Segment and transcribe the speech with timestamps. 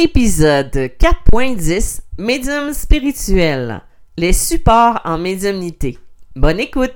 [0.00, 3.82] Épisode 4.10 Médium spirituel.
[4.16, 5.98] Les supports en médiumnité.
[6.36, 6.94] Bonne écoute!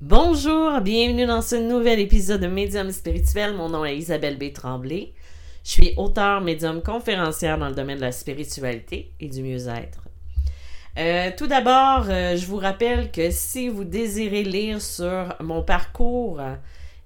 [0.00, 3.54] Bonjour, bienvenue dans ce nouvel épisode de Médium spirituel.
[3.54, 4.52] Mon nom est Isabelle B.
[4.52, 5.12] Tremblay.
[5.62, 10.01] Je suis auteur, médium, conférencière dans le domaine de la spiritualité et du mieux-être.
[10.98, 16.40] Euh, tout d'abord, euh, je vous rappelle que si vous désirez lire sur mon parcours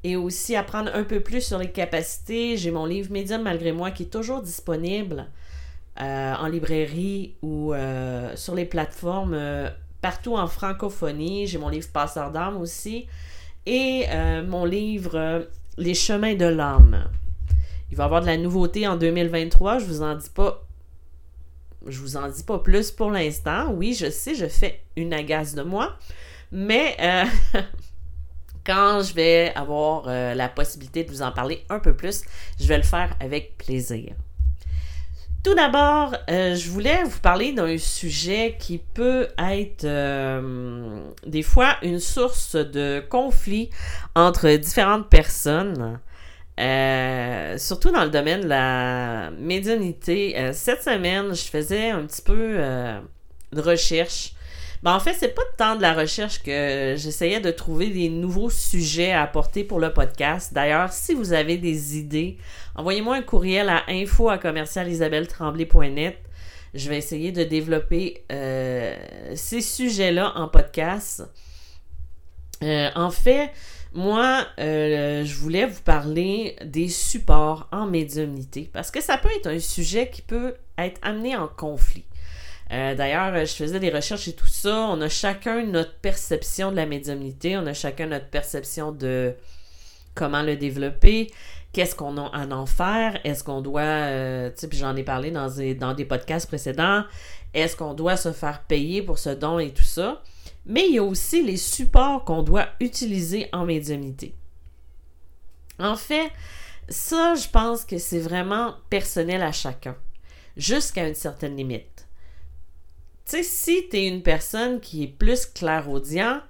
[0.03, 3.93] et aussi apprendre un peu plus sur les capacités, j'ai mon livre Médium malgré moi
[3.93, 5.27] qui est toujours disponible
[6.01, 7.73] euh, en librairie ou
[8.35, 9.39] sur les plateformes
[10.01, 11.47] partout en francophonie.
[11.47, 13.07] J'ai mon livre Passeur d'âme aussi
[13.67, 14.07] et
[14.47, 15.47] mon livre
[15.79, 17.09] Les chemins de l'âme.
[17.93, 20.66] Il va y avoir de la nouveauté en 2023, je vous en dis pas
[21.89, 23.71] je vous en dis pas plus pour l'instant.
[23.73, 25.97] Oui, je sais, je fais une agace de moi,
[26.51, 27.25] mais euh,
[28.67, 32.23] quand je vais avoir euh, la possibilité de vous en parler un peu plus,
[32.61, 34.15] je vais le faire avec plaisir.
[35.43, 39.87] Tout d'abord, euh, je voulais vous parler d'un sujet qui peut être
[41.25, 43.71] des fois une source de conflit
[44.17, 46.01] entre différentes personnes.
[46.59, 47.16] Euh,
[47.57, 50.39] surtout dans le domaine de la médiumnité.
[50.39, 53.01] Euh, cette semaine, je faisais un petit peu euh,
[53.53, 54.33] de recherche.
[54.83, 58.51] Ben, en fait, c'est pas tant de la recherche que j'essayais de trouver des nouveaux
[58.51, 60.53] sujets à apporter pour le podcast.
[60.53, 62.39] D'ailleurs, si vous avez des idées,
[62.75, 64.31] envoyez-moi un courriel à info
[66.75, 68.25] Je vais essayer de développer
[69.35, 71.25] ces sujets-là en podcast.
[72.63, 73.51] en fait,
[73.93, 79.47] moi, euh, je voulais vous parler des supports en médiumnité parce que ça peut être
[79.47, 82.05] un sujet qui peut être amené en conflit.
[82.73, 84.89] Euh, d'ailleurs, je faisais des recherches et tout ça.
[84.91, 89.35] On a chacun notre perception de la médiumnité, on a chacun notre perception de
[90.15, 91.31] comment le développer,
[91.73, 95.31] qu'est-ce qu'on a en faire, est-ce qu'on doit, euh, tu sais, puis j'en ai parlé
[95.31, 95.49] dans
[95.79, 97.05] dans des podcasts précédents,
[97.55, 100.23] est-ce qu'on doit se faire payer pour ce don et tout ça?
[100.67, 104.35] Mais il y a aussi les supports qu'on doit utiliser en médiumnité.
[105.79, 106.31] En fait,
[106.89, 109.97] ça, je pense que c'est vraiment personnel à chacun,
[110.57, 112.09] jusqu'à une certaine limite.
[113.27, 116.41] Tu sais, si tu es une personne qui est plus clairaudient,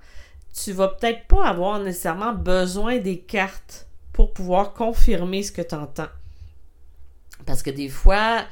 [0.53, 5.75] tu vas peut-être pas avoir nécessairement besoin des cartes pour pouvoir confirmer ce que tu
[5.75, 6.09] entends.
[7.45, 8.45] Parce que des fois,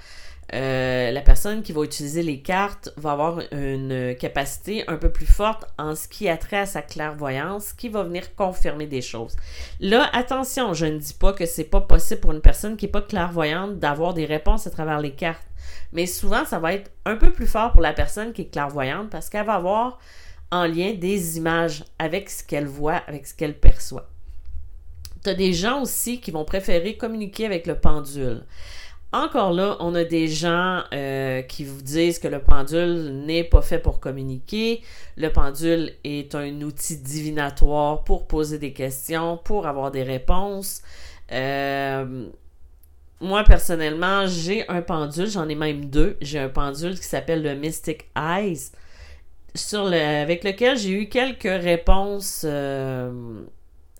[0.53, 5.27] euh, la personne qui va utiliser les cartes va avoir une capacité un peu plus
[5.27, 9.37] forte en ce qui a trait à sa clairvoyance, qui va venir confirmer des choses.
[9.81, 12.93] Là, attention, je ne dis pas que c'est pas possible pour une personne qui n'est
[12.93, 15.47] pas clairvoyante d'avoir des réponses à travers les cartes.
[15.93, 19.11] Mais souvent, ça va être un peu plus fort pour la personne qui est clairvoyante
[19.11, 19.99] parce qu'elle va avoir
[20.51, 24.09] en lien des images avec ce qu'elle voit, avec ce qu'elle perçoit.
[25.23, 28.45] Tu as des gens aussi qui vont préférer communiquer avec le pendule.
[29.15, 33.63] Encore là, on a des gens euh, qui vous disent que le pendule n'est pas
[33.63, 34.83] fait pour communiquer.
[35.17, 40.83] Le pendule est un outil divinatoire pour poser des questions, pour avoir des réponses.
[41.31, 42.27] Euh,
[43.21, 46.17] moi, personnellement, j'ai un pendule, j'en ai même deux.
[46.21, 48.73] J'ai un pendule qui s'appelle le Mystic Eyes,
[49.93, 53.45] avec lequel j'ai eu quelques réponses euh,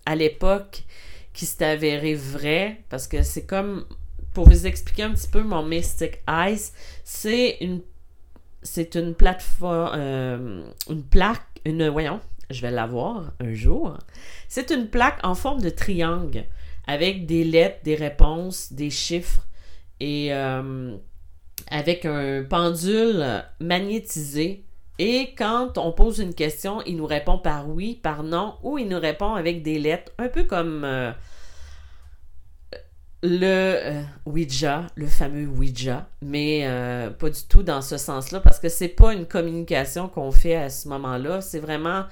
[0.05, 0.83] à l'époque
[1.31, 3.85] qui s'est avéré vraies, parce que c'est comme
[4.35, 6.71] pour vous expliquer un petit peu mon Mystic Eyes,
[7.03, 7.81] c'est une
[8.61, 12.19] c'est une plateforme euh, une plaque une voyons
[12.51, 13.97] je vais l'avoir un jour.
[14.47, 16.43] C'est une plaque en forme de triangle
[16.85, 19.47] avec des lettres des réponses des chiffres
[19.99, 20.95] et euh,
[21.71, 24.63] avec un pendule magnétisé.
[24.99, 28.89] Et quand on pose une question il nous répond par oui par non ou il
[28.89, 31.11] nous répond avec des lettres un peu comme euh,
[33.23, 38.59] le euh, Ouija, le fameux Ouija, mais euh, pas du tout dans ce sens-là, parce
[38.59, 42.03] que c'est pas une communication qu'on fait à ce moment-là, c'est vraiment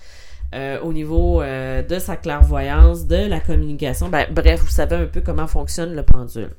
[0.55, 4.09] euh, au niveau de sa clairvoyance, de la communication.
[4.09, 6.51] Ben, bref, vous savez un peu comment fonctionne le pendule.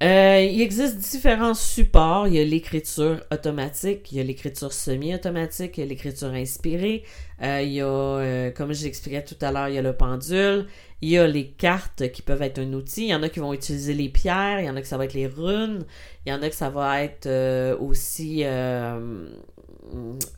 [0.00, 2.26] Il existe différents supports.
[2.28, 7.04] Il y a l'écriture automatique, il y a l'écriture semi-automatique, il y a l'écriture inspirée,
[7.42, 10.66] il y a, comme je l'expliquais tout à l'heure, il y a le pendule,
[11.02, 13.04] il y a les cartes qui peuvent être un outil.
[13.04, 14.60] Il y en a qui vont utiliser les pierres.
[14.60, 15.84] Il y en a que ça va être les runes.
[16.26, 19.26] Il y en a que ça va être euh, aussi euh,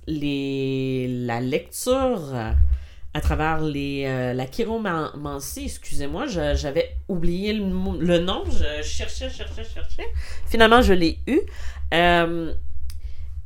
[0.06, 2.34] les, la lecture
[3.14, 5.64] à travers les, euh, la chiromancie.
[5.64, 7.64] Excusez-moi, j'avais oublié le,
[8.00, 8.44] le, nom.
[8.46, 10.06] Je cherchais, cherchais, cherchais.
[10.46, 11.40] Finalement, je l'ai eu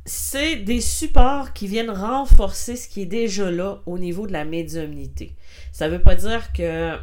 [0.07, 4.45] c'est des supports qui viennent renforcer ce qui est déjà là au niveau de la
[4.45, 5.35] médiumnité.
[5.73, 6.97] Ça ne veut pas dire que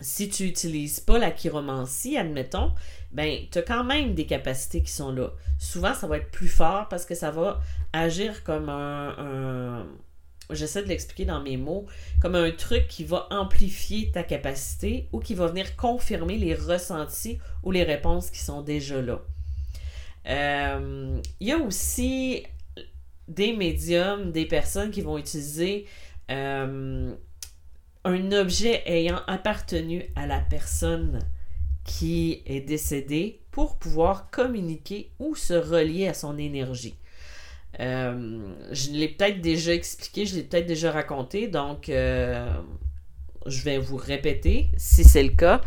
[0.00, 2.72] si tu n'utilises pas la chiromancie, admettons,
[3.10, 5.32] ben, tu as quand même des capacités qui sont là.
[5.58, 7.60] Souvent, ça va être plus fort parce que ça va
[7.92, 9.84] agir comme un,
[10.54, 11.86] j'essaie de l'expliquer dans mes mots,
[12.20, 17.38] comme un truc qui va amplifier ta capacité ou qui va venir confirmer les ressentis
[17.62, 19.20] ou les réponses qui sont déjà là.
[20.28, 22.44] Euh, il y a aussi
[23.28, 25.86] des médiums, des personnes qui vont utiliser
[26.30, 27.12] euh,
[28.04, 31.20] un objet ayant appartenu à la personne
[31.84, 36.94] qui est décédée pour pouvoir communiquer ou se relier à son énergie.
[37.80, 42.52] Euh, je l'ai peut-être déjà expliqué, je l'ai peut-être déjà raconté, donc euh,
[43.46, 45.62] je vais vous répéter si c'est le cas.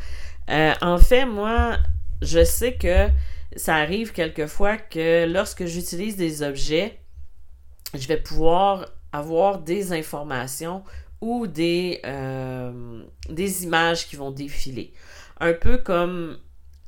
[0.49, 1.77] Euh, en fait, moi,
[2.21, 3.07] je sais que
[3.55, 6.99] ça arrive quelquefois que lorsque j'utilise des objets,
[7.93, 10.83] je vais pouvoir avoir des informations
[11.21, 12.01] ou des,
[13.29, 14.93] des images qui vont défiler.
[15.39, 16.37] Un peu comme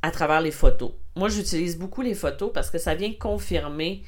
[0.01, 0.91] à travers les photos.
[1.15, 4.03] Moi, j'utilise beaucoup les photos parce que ça vient confirmer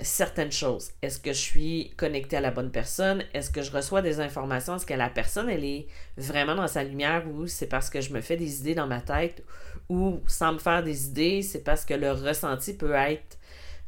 [0.00, 0.92] certaines choses.
[1.02, 3.22] Est-ce que je suis connecté à la bonne personne?
[3.34, 4.76] Est-ce que je reçois des informations?
[4.76, 5.86] Est-ce que la personne, elle est
[6.16, 9.00] vraiment dans sa lumière ou c'est parce que je me fais des idées dans ma
[9.00, 9.44] tête
[9.88, 13.38] ou sans me faire des idées, c'est parce que le ressenti peut être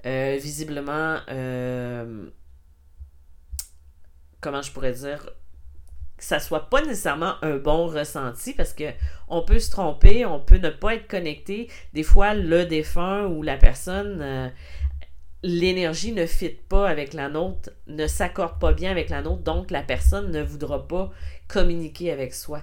[0.06, 2.26] euh, visiblement, euh,
[4.40, 5.24] comment je pourrais dire,
[6.16, 8.84] que ça soit pas nécessairement un bon ressenti parce que
[9.28, 11.70] on peut se tromper, on peut ne pas être connecté.
[11.92, 14.48] Des fois, le défunt ou la personne euh,
[15.44, 19.70] l'énergie ne fit pas avec la nôtre, ne s'accorde pas bien avec la nôtre, donc
[19.70, 21.10] la personne ne voudra pas
[21.48, 22.62] communiquer avec soi.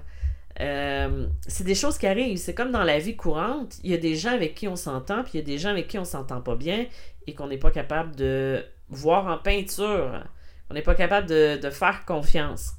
[0.59, 2.37] Euh, c'est des choses qui arrivent.
[2.37, 3.77] C'est comme dans la vie courante.
[3.83, 5.69] Il y a des gens avec qui on s'entend, puis il y a des gens
[5.69, 6.87] avec qui on s'entend pas bien
[7.27, 10.23] et qu'on n'est pas capable de voir en peinture.
[10.71, 12.71] On n'est pas capable de, faire confiance.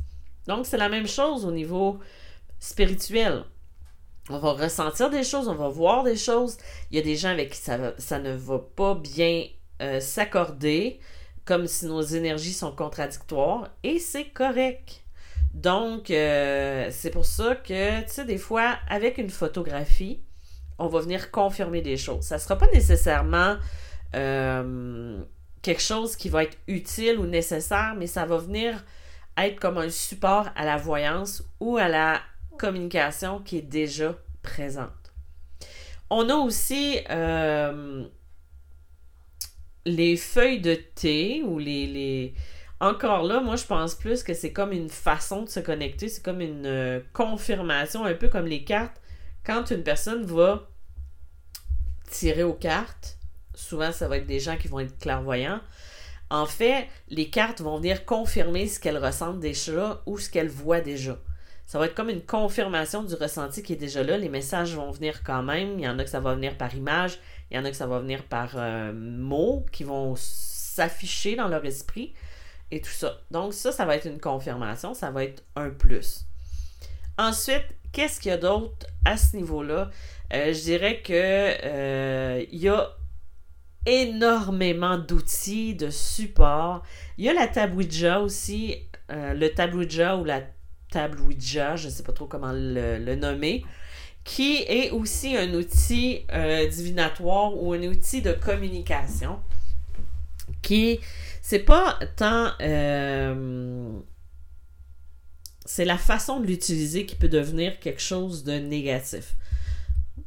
[0.49, 2.00] Donc, c'est la même chose au niveau
[2.58, 3.44] spirituel.
[4.31, 6.58] On va ressentir des choses, on va voir des choses.
[6.90, 9.44] Il y a des gens avec qui ça, ça ne va pas bien
[9.82, 11.00] euh, s'accorder
[11.44, 15.02] comme si nos énergies sont contradictoires et c'est correct.
[15.55, 20.20] Donc, euh, c'est pour ça que, tu sais, des fois, avec une photographie,
[20.79, 22.25] on va venir confirmer des choses.
[22.25, 23.56] Ça ne sera pas nécessairement
[24.14, 25.20] euh,
[25.62, 28.85] quelque chose qui va être utile ou nécessaire, mais ça va venir
[29.37, 32.20] être comme un support à la voyance ou à la
[32.56, 34.90] communication qui est déjà présente.
[36.08, 37.00] On a aussi
[39.84, 42.34] les feuilles de thé ou les, les...
[42.81, 46.23] Encore là, moi je pense plus que c'est comme une façon de se connecter, c'est
[46.23, 49.00] comme une euh, confirmation, un peu comme les cartes.
[49.44, 50.69] Quand une personne va
[52.11, 53.19] tirer aux cartes,
[53.55, 55.61] souvent ça va être des gens qui vont être clairvoyants.
[56.31, 60.81] En fait, les cartes vont venir confirmer ce qu'elles ressentent déjà ou ce qu'elles voient
[60.81, 61.19] déjà.
[61.67, 64.19] Ça va être comme une confirmation du ressenti qui est déjà là.
[64.19, 65.78] Les messages vont venir quand même.
[65.78, 67.19] Il y en a que ça va venir par image,
[67.52, 71.49] il y en a que ça va venir par euh, mots qui vont s'afficher dans
[71.49, 72.14] leur esprit
[72.70, 73.19] et tout ça.
[73.31, 76.25] Donc ça, ça va être une confirmation, ça va être un plus.
[77.19, 79.90] Ensuite, qu'est-ce qu'il y a d'autre à ce niveau-là?
[80.32, 82.88] Euh, je dirais que euh, il y a
[83.84, 86.82] énormément d'outils, de support.
[87.19, 88.78] Il y a la tabouija aussi,
[89.10, 90.40] le tabouija ou la
[90.90, 93.62] tabouija, je ne sais pas trop comment le nommer
[94.25, 99.41] qui est aussi un outil euh, divinatoire ou un outil de communication
[100.62, 101.00] qui
[101.41, 103.99] c'est pas tant euh,
[105.64, 109.37] c'est la façon de l'utiliser qui peut devenir quelque chose de négatif.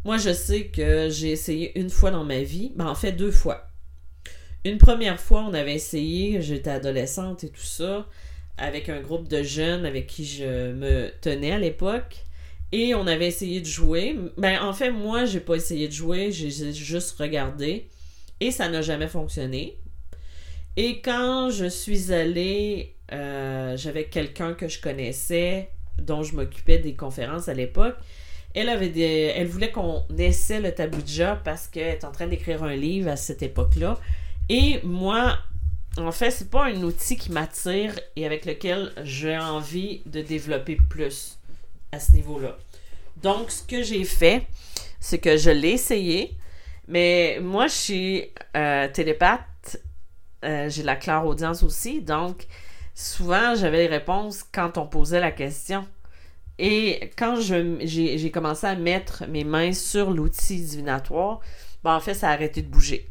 [0.03, 3.31] Moi, je sais que j'ai essayé une fois dans ma vie, ben en fait deux
[3.31, 3.67] fois.
[4.63, 8.07] Une première fois, on avait essayé, j'étais adolescente et tout ça,
[8.57, 12.24] avec un groupe de jeunes avec qui je me tenais à l'époque.
[12.77, 14.17] Et on avait essayé de jouer.
[14.35, 17.87] Ben, en fait, moi, j'ai pas essayé de jouer, j'ai juste regardé.
[18.41, 19.77] Et ça n'a jamais fonctionné.
[20.75, 25.69] Et quand je suis allée, euh, j'avais quelqu'un que je connaissais,
[26.01, 27.95] dont je m'occupais des conférences à l'époque.
[28.53, 32.61] Elle avait des, elle voulait qu'on essaie le tabouja parce qu'elle est en train d'écrire
[32.61, 33.97] un livre à cette époque-là.
[34.49, 35.37] Et moi,
[35.95, 40.75] en fait, c'est pas un outil qui m'attire et avec lequel j'ai envie de développer
[40.75, 41.37] plus
[41.91, 42.57] à ce niveau-là.
[43.17, 44.45] Donc, ce que j'ai fait,
[44.99, 46.37] c'est que je l'ai essayé,
[46.87, 49.81] mais moi, je suis euh, télépathe,
[50.43, 52.45] euh, j'ai la claire audience aussi, donc
[52.93, 55.87] souvent, j'avais les réponses quand on posait la question.
[56.57, 61.41] Et quand j'ai commencé à mettre mes mains sur l'outil divinatoire,
[61.83, 63.09] ben, en fait, ça a arrêté de bouger.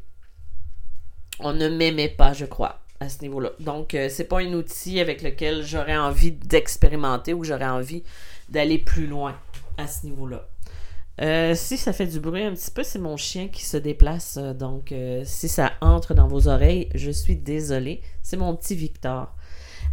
[1.40, 3.50] on ne m'aimait pas, je crois, à ce niveau-là.
[3.60, 8.02] Donc, euh, c'est pas un outil avec lequel j'aurais envie d'expérimenter ou j'aurais envie
[8.48, 9.36] d'aller plus loin
[9.78, 10.48] à ce niveau-là.
[11.20, 14.36] Euh, si ça fait du bruit un petit peu, c'est mon chien qui se déplace.
[14.40, 14.92] Euh, donc,
[15.24, 18.00] si ça entre dans vos oreilles, je suis désolée.
[18.22, 19.34] C'est mon petit Victor.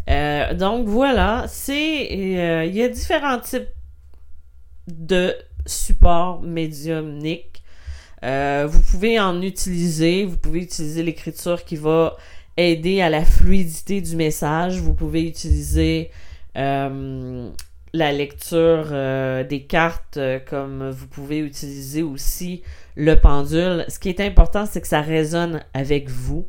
[0.08, 1.46] donc, voilà.
[1.48, 2.06] C'est.
[2.06, 3.70] Il y a différents types
[4.88, 5.36] de
[5.68, 7.62] supports médiumniques.
[8.24, 10.26] vous pouvez en utiliser.
[10.26, 12.18] Vous pouvez utiliser l'écriture qui va
[12.58, 14.80] aider à la fluidité du message.
[14.80, 16.12] Vous pouvez utiliser
[16.58, 17.50] euh,
[17.94, 22.62] la lecture euh, des cartes euh, comme vous pouvez utiliser aussi
[22.96, 23.86] le pendule.
[23.88, 26.48] Ce qui est important, c'est que ça résonne avec vous.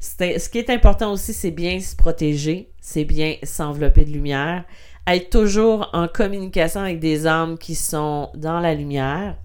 [0.00, 4.64] Ce qui est important aussi, c'est bien se protéger, c'est bien s'envelopper de lumière,
[5.06, 9.36] être toujours en communication avec des âmes qui sont dans la lumière,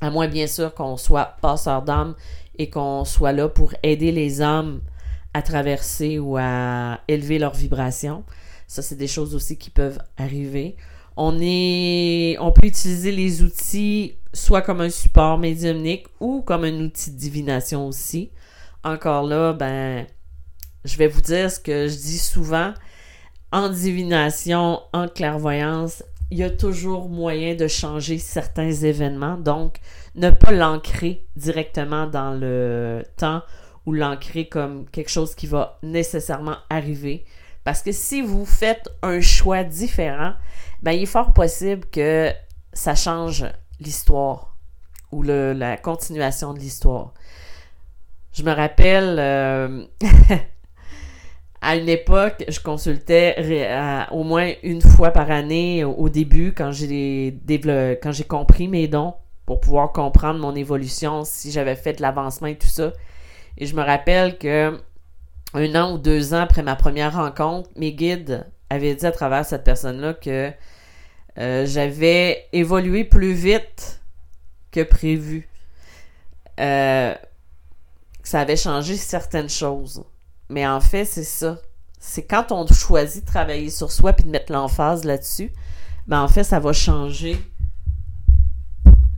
[0.00, 2.16] à moins bien sûr qu'on soit passeur d'âme
[2.58, 4.80] et qu'on soit là pour aider les âmes
[5.36, 8.24] à traverser ou à élever leur vibration.
[8.66, 10.76] Ça, c'est des choses aussi qui peuvent arriver.
[11.14, 16.80] On, est, on peut utiliser les outils soit comme un support médiumnique ou comme un
[16.80, 18.30] outil de divination aussi.
[18.82, 20.06] Encore là, ben,
[20.86, 22.72] je vais vous dire ce que je dis souvent.
[23.52, 29.36] En divination, en clairvoyance, il y a toujours moyen de changer certains événements.
[29.36, 29.80] Donc,
[30.14, 33.42] ne pas l'ancrer directement dans le temps
[33.86, 37.24] ou l'ancrer comme quelque chose qui va nécessairement arriver.
[37.64, 40.34] Parce que si vous faites un choix différent,
[40.82, 42.32] ben, il est fort possible que
[42.72, 43.46] ça change
[43.80, 44.56] l'histoire
[45.12, 47.14] ou la continuation de l'histoire.
[48.32, 49.84] Je me rappelle, euh,
[51.62, 53.34] à une époque, je consultais
[54.10, 57.38] au moins une fois par année au, début quand j'ai
[58.02, 59.14] quand j'ai compris mes dons
[59.46, 62.92] pour pouvoir comprendre mon évolution, si j'avais fait de l'avancement et tout ça.
[63.58, 64.80] Et je me rappelle que
[65.54, 69.44] un an ou deux ans après ma première rencontre, mes guides avaient dit à travers
[69.44, 70.52] cette personne-là que
[71.38, 74.00] euh, j'avais évolué plus vite
[74.70, 75.48] que prévu.
[76.60, 77.14] Euh,
[78.22, 80.02] que ça avait changé certaines choses.
[80.48, 81.58] Mais en fait, c'est ça.
[81.98, 85.52] C'est quand on choisit de travailler sur soi puis de mettre l'emphase là-dessus,
[86.06, 87.38] ben en fait, ça va changer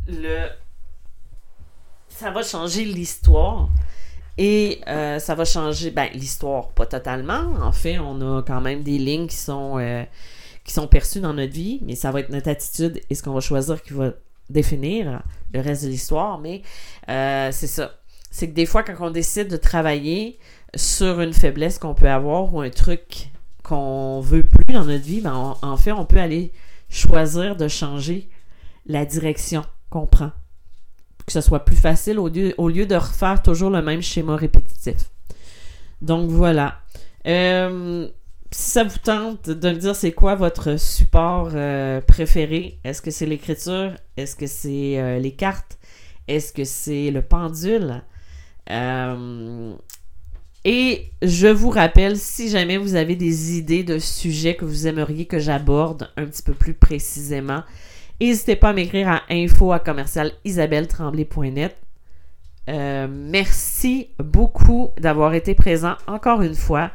[0.07, 0.49] le.
[2.09, 3.69] Ça va changer l'histoire.
[4.39, 7.55] Et euh, ça va changer ben, l'histoire, pas totalement.
[7.61, 10.05] En fait, on a quand même des lignes qui sont, euh,
[10.65, 13.33] qui sont perçues dans notre vie, mais ça va être notre attitude et ce qu'on
[13.33, 14.13] va choisir qui va
[14.49, 16.39] définir le reste de l'histoire.
[16.39, 16.63] Mais
[17.09, 17.97] euh, c'est ça.
[18.31, 20.39] C'est que des fois, quand on décide de travailler
[20.77, 23.31] sur une faiblesse qu'on peut avoir ou un truc
[23.65, 26.53] qu'on veut plus dans notre vie, ben, en fait, on peut aller
[26.89, 28.29] choisir de changer
[28.87, 30.31] la direction qu'on prend
[31.29, 34.97] que ce soit plus facile au lieu, de refaire toujours le même schéma répétitif.
[36.01, 36.81] Donc voilà.
[37.27, 38.09] Euh,
[38.51, 43.11] si ça vous tente de me dire c'est quoi votre support euh, préféré, est-ce que
[43.11, 45.79] c'est l'écriture, est-ce que c'est euh, les cartes,
[46.29, 48.03] est-ce que c'est le pendule?
[50.65, 55.25] et je vous rappelle, si jamais vous avez des idées de sujets que vous aimeriez
[55.25, 57.63] que j'aborde un petit peu plus précisément,
[58.21, 59.79] N'hésitez pas à m'écrire à info à
[62.69, 66.91] euh, merci beaucoup d'avoir été présent encore une fois.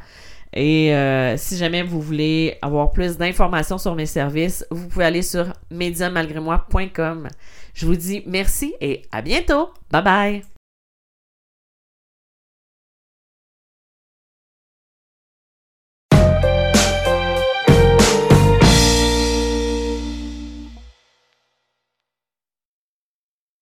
[0.53, 5.23] Et euh, si jamais vous voulez avoir plus d'informations sur mes services, vous pouvez aller
[5.23, 7.27] sur mediamalgrémoi.com.
[7.73, 9.69] Je vous dis merci et à bientôt.
[9.89, 10.52] Bye bye.